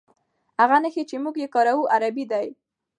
[0.59, 2.47] هغه نښې چې موږ یې کاروو عربي دي.